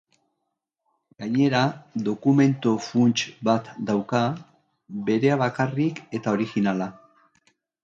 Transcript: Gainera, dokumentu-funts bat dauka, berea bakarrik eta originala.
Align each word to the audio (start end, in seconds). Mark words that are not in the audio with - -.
Gainera, 1.23 1.59
dokumentu-funts 2.07 3.27
bat 3.51 3.71
dauka, 3.91 4.23
berea 5.11 5.39
bakarrik 5.45 6.05
eta 6.21 6.37
originala. 6.41 6.91